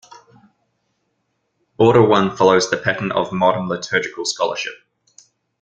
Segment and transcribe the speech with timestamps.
[1.77, 4.73] Order One follows the pattern of modern liturgical scholarship.